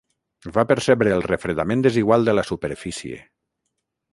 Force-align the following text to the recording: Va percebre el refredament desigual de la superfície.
Va 0.53 0.63
percebre 0.71 1.11
el 1.17 1.21
refredament 1.27 1.85
desigual 1.87 2.27
de 2.31 2.35
la 2.39 2.47
superfície. 2.51 3.21